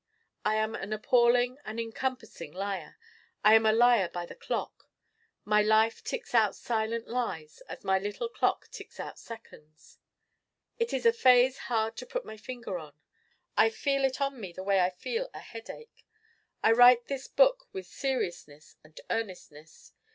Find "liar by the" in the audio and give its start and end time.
3.71-4.33